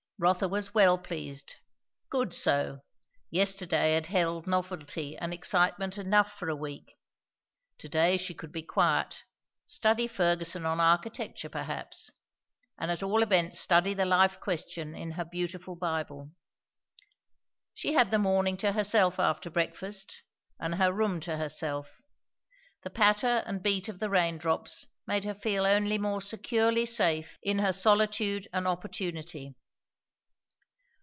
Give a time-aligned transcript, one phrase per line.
[0.23, 1.55] Rotha was well pleased.
[2.11, 2.81] Good so;
[3.31, 6.95] yesterday had held novelty and excitement enough for a week;
[7.79, 9.23] to day she could be quiet,
[9.65, 12.11] study Fergusson on architecture, perhaps;
[12.77, 16.29] and at all events study the life question in her beautiful Bible.
[17.73, 20.21] She had the morning to herself after breakfast,
[20.59, 21.99] and her room to herself;
[22.83, 27.39] the patter and beat of the rain drops made her feel only more securely safe
[27.41, 29.55] in her solitude and opportunity.